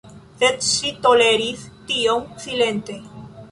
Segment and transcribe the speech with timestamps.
[0.43, 3.01] Sed ŝi toleris tion silente.